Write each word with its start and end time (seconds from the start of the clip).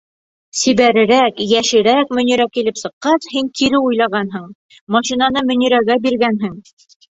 Сибәрерәк, 0.59 1.43
йәшерәк 1.45 2.13
Мөнирә 2.19 2.47
килеп 2.55 2.81
сыҡҡас, 2.81 3.29
һин 3.35 3.53
кире 3.61 3.83
уйлағанһың, 3.91 4.51
машинаны 4.99 5.47
Мөнирәгә 5.53 6.01
биргәнһең! 6.09 6.61